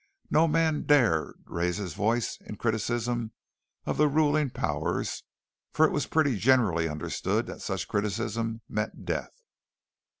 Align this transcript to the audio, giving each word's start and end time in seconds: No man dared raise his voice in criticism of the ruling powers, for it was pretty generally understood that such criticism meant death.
No 0.31 0.47
man 0.47 0.81
dared 0.87 1.43
raise 1.45 1.77
his 1.77 1.93
voice 1.93 2.35
in 2.43 2.55
criticism 2.55 3.33
of 3.85 3.97
the 3.97 4.07
ruling 4.07 4.49
powers, 4.49 5.21
for 5.73 5.85
it 5.85 5.91
was 5.91 6.07
pretty 6.07 6.37
generally 6.37 6.89
understood 6.89 7.45
that 7.45 7.61
such 7.61 7.87
criticism 7.87 8.61
meant 8.67 9.05
death. 9.05 9.43